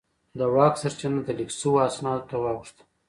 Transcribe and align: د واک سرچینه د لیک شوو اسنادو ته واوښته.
د 0.37 0.39
واک 0.55 0.73
سرچینه 0.81 1.19
د 1.23 1.29
لیک 1.37 1.51
شوو 1.59 1.83
اسنادو 1.87 2.27
ته 2.29 2.35
واوښته. 2.41 2.81